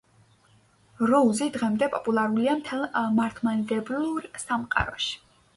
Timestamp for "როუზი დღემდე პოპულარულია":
1.11-2.57